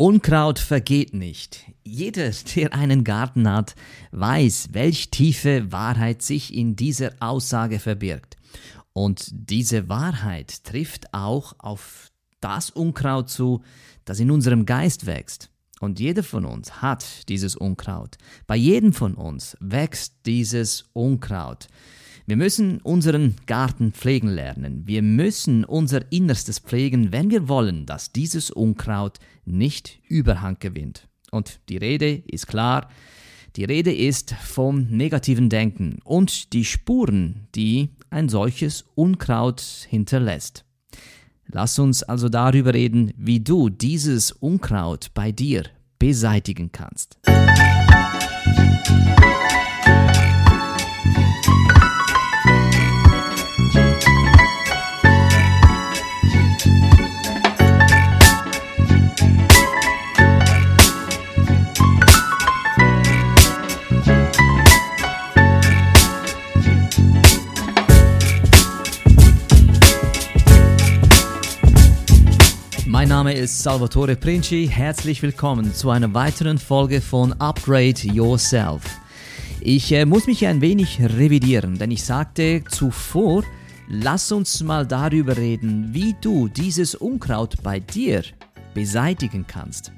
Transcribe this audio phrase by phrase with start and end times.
[0.00, 1.72] Unkraut vergeht nicht.
[1.82, 3.74] Jeder, der einen Garten hat,
[4.12, 8.36] weiß, welch tiefe Wahrheit sich in dieser Aussage verbirgt.
[8.92, 13.64] Und diese Wahrheit trifft auch auf das Unkraut zu,
[14.04, 15.50] das in unserem Geist wächst.
[15.80, 18.18] Und jeder von uns hat dieses Unkraut.
[18.46, 21.66] Bei jedem von uns wächst dieses Unkraut.
[22.28, 24.82] Wir müssen unseren Garten pflegen lernen.
[24.84, 31.08] Wir müssen unser Innerstes pflegen, wenn wir wollen, dass dieses Unkraut nicht Überhang gewinnt.
[31.30, 32.90] Und die Rede ist klar.
[33.56, 40.66] Die Rede ist vom negativen Denken und die Spuren, die ein solches Unkraut hinterlässt.
[41.46, 45.64] Lass uns also darüber reden, wie du dieses Unkraut bei dir
[45.98, 47.16] beseitigen kannst.
[47.26, 47.78] Musik
[73.28, 74.66] Name ist Salvatore Princi.
[74.70, 78.82] Herzlich willkommen zu einer weiteren Folge von Upgrade Yourself.
[79.60, 83.44] Ich äh, muss mich ein wenig revidieren, denn ich sagte zuvor,
[83.86, 88.22] lass uns mal darüber reden, wie du dieses Unkraut bei dir
[88.72, 89.92] beseitigen kannst.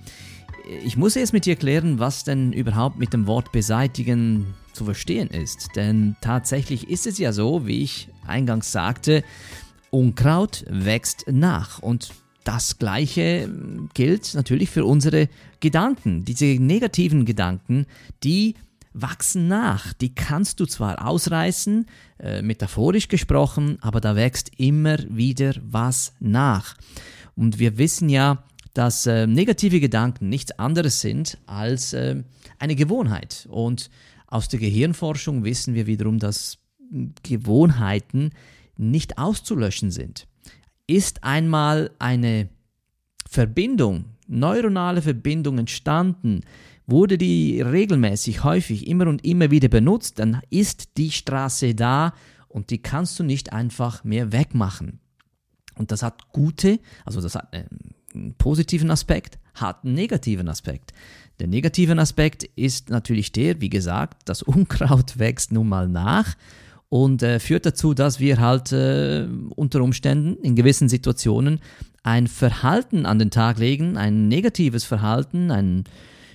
[0.85, 5.29] Ich muss erst mit dir klären, was denn überhaupt mit dem Wort beseitigen zu verstehen
[5.29, 5.69] ist.
[5.77, 9.23] Denn tatsächlich ist es ja so, wie ich eingangs sagte,
[9.91, 12.11] Unkraut wächst nach und
[12.45, 13.51] das gleiche
[13.95, 15.29] gilt natürlich für unsere
[15.61, 16.25] Gedanken.
[16.25, 17.87] Diese negativen Gedanken,
[18.25, 18.55] die
[18.93, 19.93] wachsen nach.
[19.93, 21.87] Die kannst du zwar ausreißen,
[22.19, 26.77] äh, metaphorisch gesprochen, aber da wächst immer wieder was nach.
[27.37, 28.43] Und wir wissen ja,
[28.75, 32.23] dass äh, negative Gedanken nichts anderes sind als äh,
[32.59, 33.47] eine Gewohnheit.
[33.51, 33.91] Und
[34.27, 36.59] aus der Gehirnforschung wissen wir wiederum, dass
[37.23, 38.31] Gewohnheiten
[38.77, 40.27] nicht auszulöschen sind
[40.91, 42.49] ist einmal eine
[43.29, 46.41] Verbindung, neuronale Verbindung entstanden,
[46.87, 52.13] wurde die regelmäßig, häufig, immer und immer wieder benutzt, dann ist die Straße da
[52.49, 54.99] und die kannst du nicht einfach mehr wegmachen.
[55.77, 60.93] Und das hat gute, also das hat einen positiven Aspekt, hat einen negativen Aspekt.
[61.39, 66.35] Der negative Aspekt ist natürlich der, wie gesagt, das Unkraut wächst nun mal nach
[66.91, 71.61] und äh, führt dazu, dass wir halt äh, unter Umständen in gewissen Situationen
[72.03, 75.85] ein Verhalten an den Tag legen, ein negatives Verhalten, ein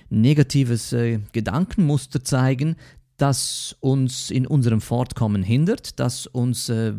[0.08, 2.76] negatives äh, Gedankenmuster zeigen,
[3.18, 6.92] das uns in unserem Fortkommen hindert, das uns äh,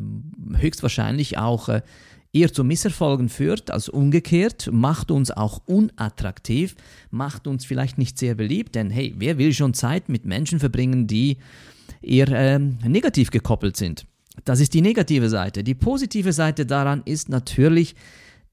[0.55, 1.81] höchstwahrscheinlich auch äh,
[2.33, 6.75] eher zu Misserfolgen führt als umgekehrt, macht uns auch unattraktiv,
[7.09, 11.07] macht uns vielleicht nicht sehr beliebt, denn hey, wer will schon Zeit mit Menschen verbringen,
[11.07, 11.37] die
[12.01, 14.05] eher äh, negativ gekoppelt sind.
[14.45, 15.63] Das ist die negative Seite.
[15.63, 17.95] Die positive Seite daran ist natürlich,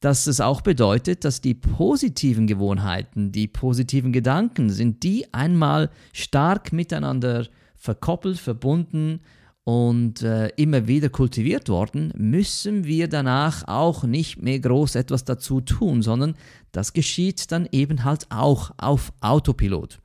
[0.00, 6.72] dass es auch bedeutet, dass die positiven Gewohnheiten, die positiven Gedanken sind, die einmal stark
[6.72, 7.46] miteinander
[7.76, 9.20] verkoppelt, verbunden
[9.64, 15.62] und äh, immer wieder kultiviert worden, müssen wir danach auch nicht mehr groß etwas dazu
[15.62, 16.36] tun, sondern
[16.72, 20.00] das geschieht dann eben halt auch auf Autopilot.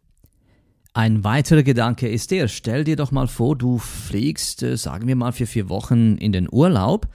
[0.94, 5.16] Ein weiterer Gedanke ist der, stell dir doch mal vor, du fliegst, äh, sagen wir
[5.16, 7.08] mal, für vier Wochen in den Urlaub,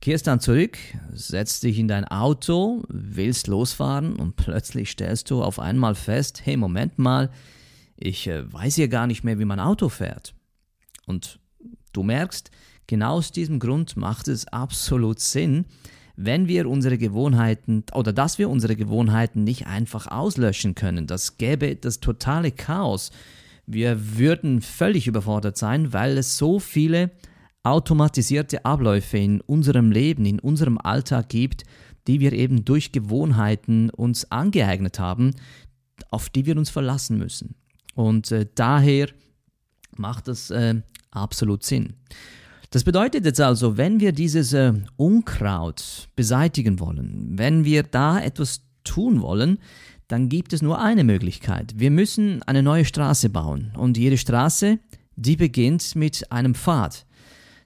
[0.00, 0.78] kehrst dann zurück,
[1.12, 6.56] setzt dich in dein Auto, willst losfahren und plötzlich stellst du auf einmal fest, hey,
[6.56, 7.30] Moment mal,
[7.96, 10.34] ich äh, weiß ja gar nicht mehr, wie mein Auto fährt.
[11.06, 11.38] Und
[11.96, 12.50] du merkst,
[12.86, 15.64] genau aus diesem Grund macht es absolut Sinn,
[16.16, 21.06] wenn wir unsere Gewohnheiten oder dass wir unsere Gewohnheiten nicht einfach auslöschen können.
[21.06, 23.10] Das gäbe das totale Chaos.
[23.66, 27.10] Wir würden völlig überfordert sein, weil es so viele
[27.62, 31.64] automatisierte Abläufe in unserem Leben, in unserem Alltag gibt,
[32.06, 35.32] die wir eben durch Gewohnheiten uns angeeignet haben,
[36.10, 37.54] auf die wir uns verlassen müssen.
[37.94, 39.08] Und äh, daher
[39.96, 40.82] macht das äh,
[41.14, 41.94] absolut Sinn.
[42.70, 48.62] Das bedeutet jetzt also, wenn wir dieses äh, Unkraut beseitigen wollen, wenn wir da etwas
[48.82, 49.58] tun wollen,
[50.08, 51.74] dann gibt es nur eine Möglichkeit.
[51.76, 53.72] Wir müssen eine neue Straße bauen.
[53.76, 54.78] Und jede Straße,
[55.16, 57.06] die beginnt mit einem Pfad.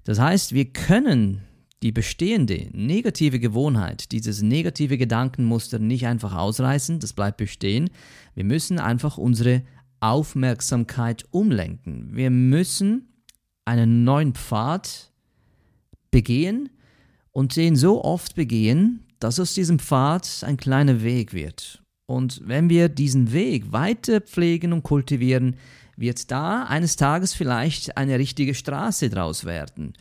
[0.05, 1.43] Das heißt, wir können
[1.83, 7.91] die bestehende negative Gewohnheit, dieses negative Gedankenmuster nicht einfach ausreißen, das bleibt bestehen.
[8.35, 9.63] Wir müssen einfach unsere
[10.01, 12.11] Aufmerksamkeit umlenken.
[12.13, 13.09] Wir müssen
[13.69, 15.13] einen neuen Pfad
[16.11, 16.71] begehen
[17.33, 21.83] und den so oft begehen, dass aus diesem Pfad ein kleiner Weg wird.
[22.07, 25.57] Und wenn wir diesen Weg weiter pflegen und kultivieren,
[25.97, 29.93] wird da eines Tages vielleicht eine richtige Straße draus werden.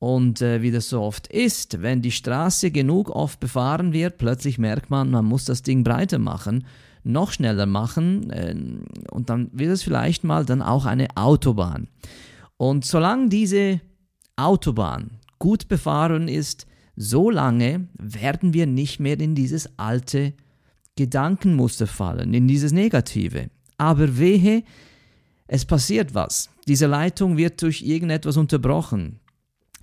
[0.00, 4.58] Und äh, wie das so oft ist, wenn die Straße genug oft befahren wird, plötzlich
[4.58, 6.66] merkt man, man muss das Ding breiter machen,
[7.04, 8.56] noch schneller machen äh,
[9.10, 11.88] und dann wird es vielleicht mal dann auch eine Autobahn.
[12.56, 13.80] Und solange diese
[14.36, 16.66] Autobahn gut befahren ist,
[16.96, 20.34] so lange werden wir nicht mehr in dieses alte
[20.96, 23.50] Gedankenmuster fallen, in dieses Negative.
[23.76, 24.62] Aber wehe,
[25.46, 26.50] es passiert was.
[26.68, 29.20] Diese Leitung wird durch irgendetwas unterbrochen.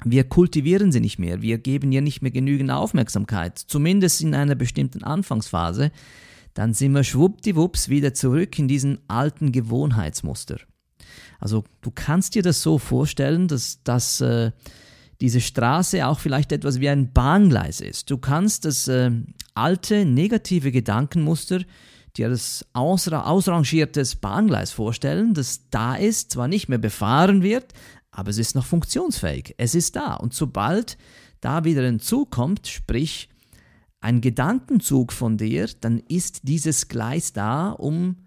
[0.03, 4.56] Wir kultivieren sie nicht mehr, wir geben ihr nicht mehr genügend Aufmerksamkeit, zumindest in einer
[4.56, 5.91] bestimmten Anfangsphase,
[6.56, 10.57] dann sind wir schwuppdiwupps wieder zurück in diesen alten Gewohnheitsmuster.
[11.39, 14.51] Also du kannst dir das so vorstellen, dass, dass äh,
[15.21, 18.09] diese Straße auch vielleicht etwas wie ein Bahngleis ist.
[18.09, 19.12] Du kannst das äh,
[19.53, 21.62] alte negative Gedankenmuster
[22.18, 27.74] dir das ausra ausrangiertes Bahngleis vorstellen, das da ist, zwar nicht mehr befahren wird,
[28.12, 29.56] aber es ist noch funktionsfähig.
[29.57, 30.15] Es ist da.
[30.15, 30.97] Und sobald
[31.39, 33.30] da wieder ein Zug kommt, sprich
[34.01, 38.18] ein Gedankenzug von dir, dann ist dieses Gleis da, um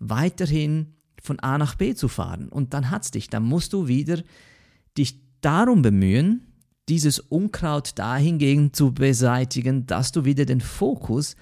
[0.00, 0.94] weiterhin
[1.28, 2.48] von A nach B zu fahren.
[2.48, 3.28] Und dann hat's dich.
[3.28, 4.20] Dann musst du wieder
[4.96, 6.48] dich darum bemühen,
[6.88, 11.36] dieses Unkraut dahingegen zu beseitigen, dass du wieder den Fokus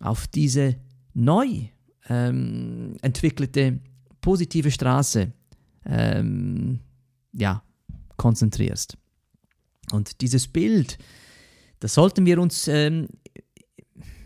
[0.00, 0.76] auf diese
[1.14, 1.68] neu
[2.08, 3.80] ähm, entwickelte
[4.20, 5.32] positive Straße
[5.84, 6.80] ähm,
[7.32, 7.62] ja,
[8.16, 8.96] konzentrierst.
[9.92, 10.98] Und dieses Bild,
[11.80, 13.08] das sollten wir uns ähm,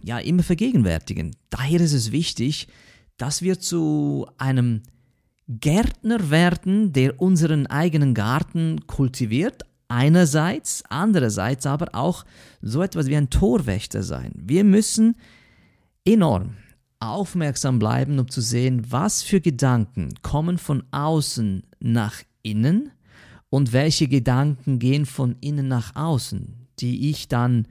[0.02, 1.34] ja immer vergegenwärtigen.
[1.50, 2.68] Daher ist es wichtig,
[3.16, 4.82] dass wir zu einem
[5.60, 12.24] Gärtner werden, der unseren eigenen Garten kultiviert, einerseits, andererseits aber auch
[12.60, 14.32] so etwas wie ein Torwächter sein.
[14.36, 15.16] Wir müssen
[16.04, 16.56] enorm
[17.00, 22.90] aufmerksam bleiben, um zu sehen, was für Gedanken kommen von außen nach innen
[23.50, 27.66] und welche Gedanken gehen von innen nach außen, die ich dann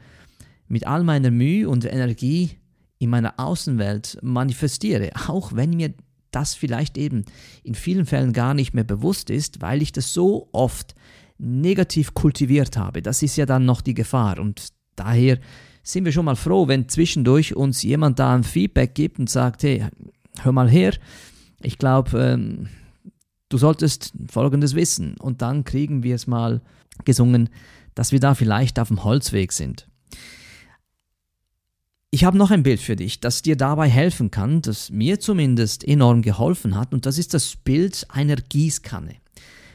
[0.68, 2.52] mit all meiner Mühe und Energie
[3.00, 5.94] in meiner Außenwelt manifestiere, auch wenn mir
[6.32, 7.26] das vielleicht eben
[7.64, 10.96] in vielen Fällen gar nicht mehr bewusst ist, weil ich das so oft
[11.38, 13.02] negativ kultiviert habe.
[13.02, 15.40] Das ist ja dann noch die Gefahr und daher
[15.84, 19.64] sind wir schon mal froh, wenn zwischendurch uns jemand da ein Feedback gibt und sagt,
[19.64, 19.86] hey,
[20.42, 20.94] hör mal her,
[21.62, 22.70] ich glaube, ähm,
[23.50, 25.16] du solltest Folgendes wissen.
[25.18, 26.62] Und dann kriegen wir es mal
[27.06, 27.50] gesungen,
[27.96, 29.88] dass wir da vielleicht auf dem Holzweg sind.
[32.14, 35.88] Ich habe noch ein Bild für dich, das dir dabei helfen kann, das mir zumindest
[35.88, 39.16] enorm geholfen hat, und das ist das Bild einer Gießkanne.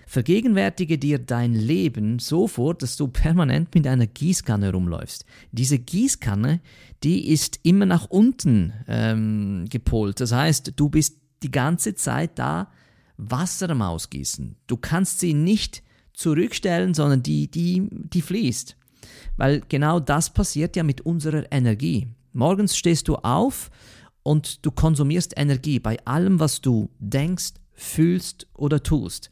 [0.06, 5.24] Vergegenwärtige dir dein Leben so vor, dass du permanent mit einer Gießkanne rumläufst.
[5.50, 6.60] Diese Gießkanne,
[7.02, 10.20] die ist immer nach unten ähm, gepolt.
[10.20, 12.70] Das heißt, du bist die ganze Zeit da
[13.16, 14.56] Wasser am Ausgießen.
[14.66, 18.76] Du kannst sie nicht zurückstellen, sondern die, die, die fließt.
[19.38, 22.08] Weil genau das passiert ja mit unserer Energie.
[22.36, 23.70] Morgens stehst du auf
[24.22, 29.30] und du konsumierst Energie bei allem, was du denkst, fühlst oder tust.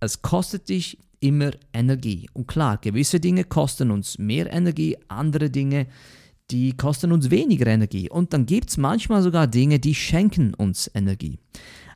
[0.00, 2.28] Es kostet dich immer Energie.
[2.32, 5.86] Und klar, gewisse Dinge kosten uns mehr Energie, andere Dinge,
[6.50, 8.10] die kosten uns weniger Energie.
[8.10, 11.38] Und dann gibt es manchmal sogar Dinge, die schenken uns Energie.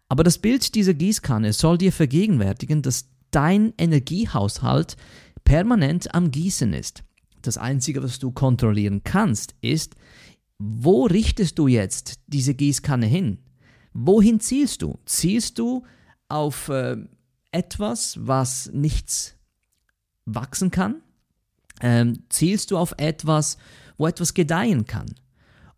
[0.08, 4.96] Aber das Bild dieser Gießkanne soll dir vergegenwärtigen, dass dein Energiehaushalt
[5.42, 7.02] permanent am Gießen ist.
[7.42, 9.94] Das Einzige, was du kontrollieren kannst, ist,
[10.58, 13.38] wo richtest du jetzt diese Gießkanne hin?
[13.92, 14.98] Wohin zielst du?
[15.04, 15.84] Zielst du
[16.28, 16.96] auf äh,
[17.52, 19.34] etwas, was nichts
[20.24, 20.96] wachsen kann?
[21.80, 23.56] Ähm, zielst du auf etwas,
[23.96, 25.06] wo etwas gedeihen kann?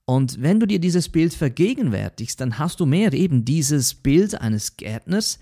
[0.06, 4.76] Und wenn du dir dieses Bild vergegenwärtigst, dann hast du mehr eben dieses Bild eines
[4.76, 5.38] Gärtners,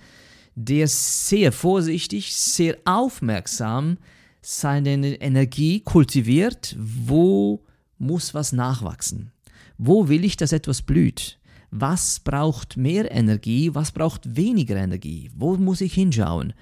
[0.54, 3.96] der sehr vorsichtig, sehr aufmerksam
[4.56, 7.64] seine Energie kultiviert, wo
[7.98, 9.32] muss was nachwachsen?
[9.76, 11.38] Wo will ich, dass etwas blüht?
[11.70, 16.54] was braucht mehr Energie, was braucht weniger Energie, wo muss ich hinschauen,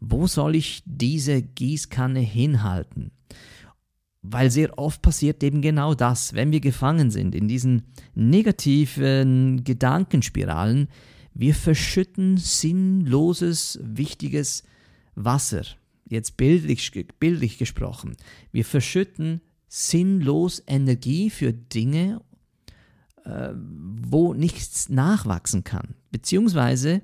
[0.00, 3.10] wo soll ich diese Gießkanne hinhalten.
[4.22, 7.82] Weil sehr oft passiert eben genau das, wenn wir gefangen sind in diesen
[8.14, 10.88] negativen Gedankenspiralen,
[11.34, 14.62] wir verschütten sinnloses, wichtiges
[15.14, 15.64] Wasser.
[16.06, 18.16] Jetzt bildlich, bildlich gesprochen.
[18.52, 22.20] Wir verschütten sinnlos Energie für Dinge
[23.24, 25.94] äh, wo nichts nachwachsen kann.
[26.10, 27.00] Beziehungsweise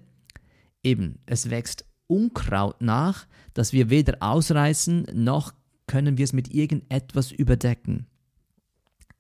[0.83, 5.55] eben, es wächst Unkraut nach, das wir weder ausreißen, noch
[5.87, 8.07] können wir es mit irgendetwas überdecken.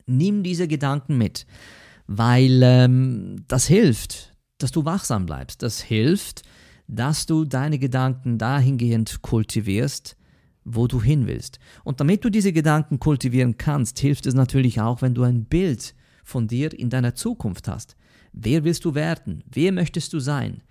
[0.07, 1.47] Nimm diese Gedanken mit.
[2.13, 5.63] weil ähm, das hilft, dass du wachsam bleibst.
[5.63, 6.43] Das hilft,
[6.91, 10.17] dass du deine Gedanken dahingehend kultivierst,
[10.65, 11.61] wo du hin willst.
[11.85, 15.95] Und damit du diese Gedanken kultivieren kannst, hilft es natürlich auch, wenn du ein Bild
[16.25, 17.97] von dir in deiner Zukunft hast.
[18.33, 19.45] Wer willst du werden?
[19.51, 20.63] Wer möchtest du sein?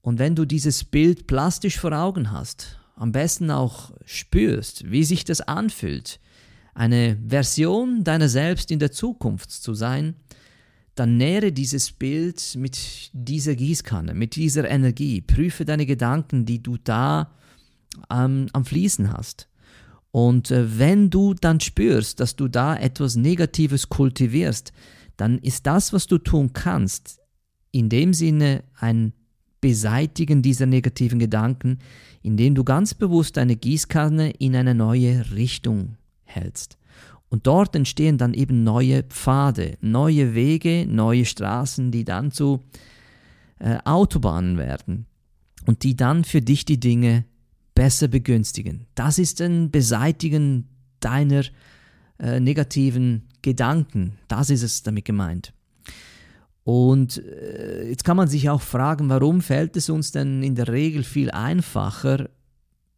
[0.00, 5.24] Und wenn du dieses Bild plastisch vor Augen hast, am besten auch spürst, wie sich
[5.24, 6.20] das anfühlt,
[6.74, 10.14] eine Version deiner selbst in der Zukunft zu sein,
[10.98, 15.20] dann nähre dieses Bild mit dieser Gießkanne, mit dieser Energie.
[15.20, 17.32] Prüfe deine Gedanken, die du da
[18.10, 19.48] ähm, am Fließen hast.
[20.10, 24.72] Und äh, wenn du dann spürst, dass du da etwas Negatives kultivierst,
[25.16, 27.20] dann ist das, was du tun kannst,
[27.70, 29.12] in dem Sinne ein
[29.60, 31.78] Beseitigen dieser negativen Gedanken,
[32.22, 36.78] indem du ganz bewusst deine Gießkanne in eine neue Richtung hältst.
[37.28, 42.62] Und dort entstehen dann eben neue Pfade, neue Wege, neue Straßen, die dann zu
[43.58, 45.06] äh, Autobahnen werden
[45.66, 47.24] und die dann für dich die Dinge
[47.74, 48.86] besser begünstigen.
[48.94, 50.68] Das ist ein Beseitigen
[51.00, 51.42] deiner
[52.18, 54.18] äh, negativen Gedanken.
[54.28, 55.52] Das ist es damit gemeint.
[56.64, 60.68] Und äh, jetzt kann man sich auch fragen, warum fällt es uns denn in der
[60.68, 62.28] Regel viel einfacher,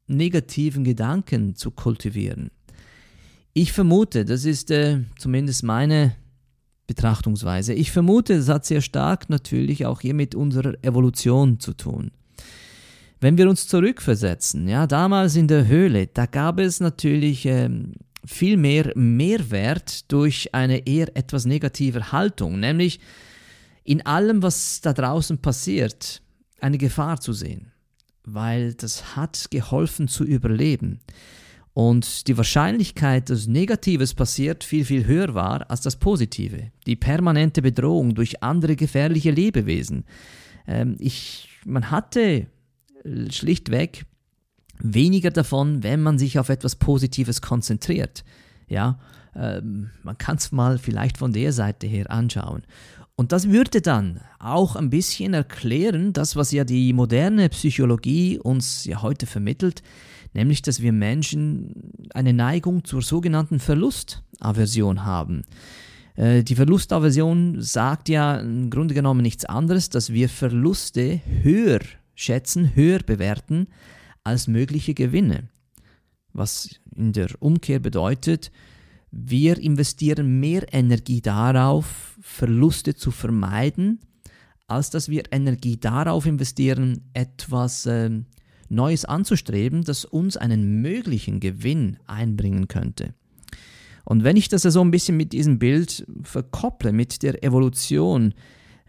[0.07, 2.51] negativen Gedanken zu kultivieren?
[3.61, 6.15] Ich vermute, das ist äh, zumindest meine
[6.87, 12.13] Betrachtungsweise, ich vermute, das hat sehr stark natürlich auch hier mit unserer Evolution zu tun.
[13.19, 18.57] Wenn wir uns zurückversetzen, ja, damals in der Höhle, da gab es natürlich ähm, viel
[18.57, 23.01] mehr Mehrwert durch eine eher etwas negative Haltung, nämlich
[23.83, 26.23] in allem, was da draußen passiert,
[26.61, 27.73] eine Gefahr zu sehen,
[28.23, 31.01] weil das hat geholfen zu überleben.
[31.79, 36.73] Und die Wahrscheinlichkeit, dass Negatives passiert, viel, viel höher war als das Positive.
[36.87, 40.05] Die permanente Bedrohung durch andere gefährliche Lebewesen.
[40.67, 42.49] Ähm, ich, man hatte
[43.31, 44.07] schlichtweg
[44.81, 48.25] weniger davon, wenn man sich auf etwas Positives konzentriert.
[48.67, 48.99] Ja,
[49.37, 52.65] ähm, man kann es mal vielleicht von der Seite her anschauen.
[53.15, 58.85] Und das würde dann auch ein bisschen erklären, das, was ja die moderne Psychologie uns
[58.85, 59.85] ja heute vermittelt,
[60.33, 65.43] nämlich dass wir Menschen eine Neigung zur sogenannten Verlustaversion haben.
[66.17, 71.81] Äh, die Verlustaversion sagt ja im Grunde genommen nichts anderes, dass wir Verluste höher
[72.15, 73.69] schätzen, höher bewerten
[74.25, 75.49] als mögliche Gewinne.
[76.33, 78.51] Was in der Umkehr bedeutet,
[79.11, 84.01] wir investieren mehr Energie darauf, Verluste zu vermeiden,
[84.67, 88.11] als dass wir Energie darauf investieren, etwas äh,
[88.69, 93.15] Neues anzustreben, das uns einen möglichen Gewinn einbringen könnte.
[94.05, 98.35] Und wenn ich das so ein bisschen mit diesem Bild verkopple, mit der Evolution,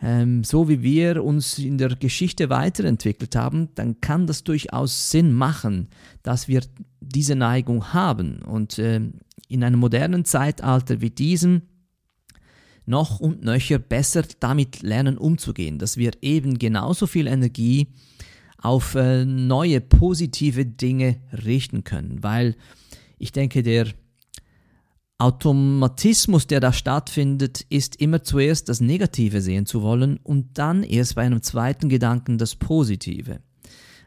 [0.02, 5.34] ähm, so wie wir uns in der Geschichte weiterentwickelt haben, dann kann das durchaus Sinn
[5.34, 5.90] machen,
[6.24, 6.62] dass wir
[7.02, 8.42] diese Neigung haben.
[8.44, 9.02] Und äh,
[9.50, 11.64] in einem modernen Zeitalter wie diesem
[12.86, 17.88] noch und nöcher besser damit lernen umzugehen, dass wir eben genauso viel Energie
[18.62, 22.56] auf äh, neue positive Dinge richten können, weil
[23.18, 23.88] ich denke, der
[25.18, 31.16] Automatismus, der da stattfindet, ist immer zuerst das Negative sehen zu wollen und dann erst
[31.16, 33.42] bei einem zweiten Gedanken das Positive.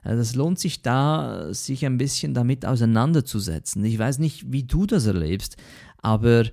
[0.02, 3.84] Also es lohnt sich da, sich ein bisschen damit auseinanderzusetzen.
[3.84, 5.56] Ich weiß nicht, wie du das erlebst,
[5.98, 6.44] aber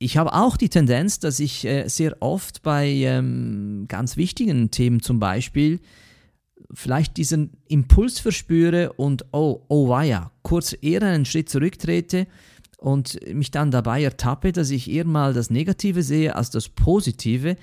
[0.00, 5.00] ich habe auch die Tendenz, dass ich äh, sehr oft bei ähm, ganz wichtigen Themen
[5.02, 5.80] zum Beispiel
[6.72, 12.26] vielleicht diesen Impuls verspüre und oh, oh ja, kurz eher einen Schritt zurücktrete
[12.78, 17.56] und mich dann dabei ertappe, dass ich eher mal das Negative sehe als das Positive,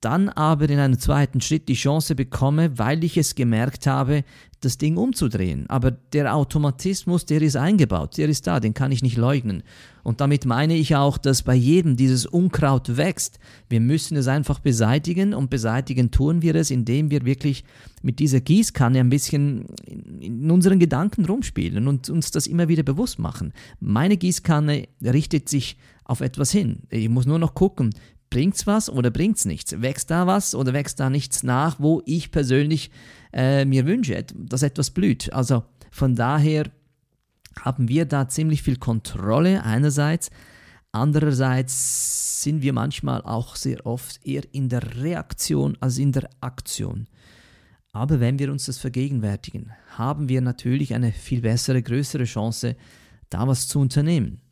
[0.00, 4.24] dann aber in einem zweiten Schritt die Chance bekomme, weil ich es gemerkt habe,
[4.66, 5.64] das Ding umzudrehen.
[5.68, 9.62] Aber der Automatismus, der ist eingebaut, der ist da, den kann ich nicht leugnen.
[10.02, 13.38] Und damit meine ich auch, dass bei jedem dieses Unkraut wächst.
[13.68, 17.64] Wir müssen es einfach beseitigen und beseitigen tun wir es, indem wir wirklich
[18.02, 19.66] mit dieser Gießkanne ein bisschen
[20.20, 23.52] in unseren Gedanken rumspielen und uns das immer wieder bewusst machen.
[23.80, 26.80] Meine Gießkanne richtet sich auf etwas hin.
[26.90, 27.90] Ich muss nur noch gucken,
[28.30, 29.80] bringt's was oder bringt's nichts?
[29.80, 32.90] Wächst da was oder wächst da nichts nach, wo ich persönlich
[33.32, 35.32] äh, mir wünsche, dass etwas blüht?
[35.32, 36.70] Also von daher
[37.60, 40.30] haben wir da ziemlich viel Kontrolle einerseits,
[40.92, 47.08] andererseits sind wir manchmal auch sehr oft eher in der Reaktion als in der Aktion.
[47.92, 52.76] Aber wenn wir uns das vergegenwärtigen, haben wir natürlich eine viel bessere, größere Chance,
[53.30, 54.42] da was zu unternehmen.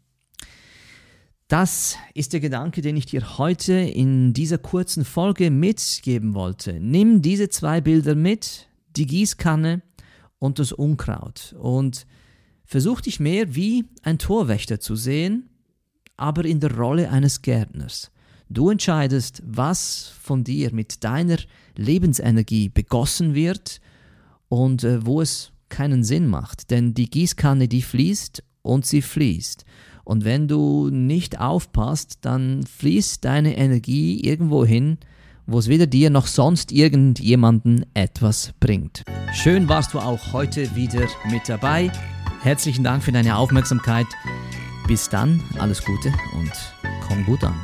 [1.48, 6.80] Das ist der Gedanke, den ich dir heute in dieser kurzen Folge mitgeben wollte.
[6.80, 9.82] Nimm diese zwei Bilder mit, die Gießkanne
[10.38, 12.06] und das Unkraut und
[12.64, 15.50] versuch dich mehr wie ein Torwächter zu sehen,
[16.16, 18.10] aber in der Rolle eines Gärtners.
[18.48, 21.38] Du entscheidest, was von dir mit deiner
[21.76, 23.80] Lebensenergie begossen wird
[24.48, 26.70] und äh, wo es keinen Sinn macht.
[26.70, 29.64] Denn die Gießkanne, die fließt und sie fließt.
[30.04, 34.98] Und wenn du nicht aufpasst, dann fließt deine Energie irgendwo hin,
[35.46, 39.04] wo es weder dir noch sonst irgendjemanden etwas bringt.
[39.32, 41.90] Schön warst du auch heute wieder mit dabei.
[42.42, 44.06] Herzlichen Dank für deine Aufmerksamkeit.
[44.86, 46.52] Bis dann, alles Gute und
[47.08, 47.54] komm gut an.